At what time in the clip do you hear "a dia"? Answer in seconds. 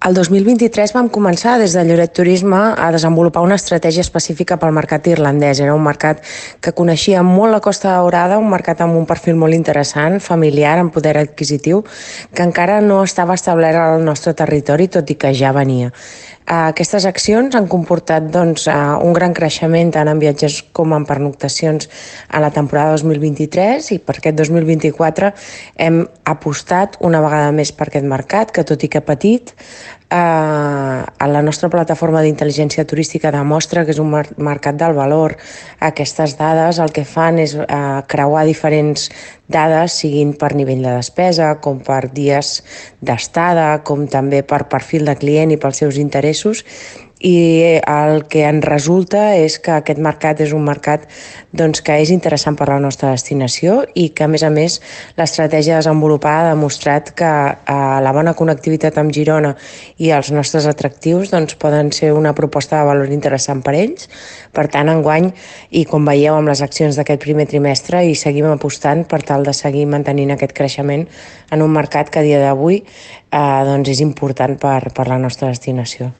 72.22-72.40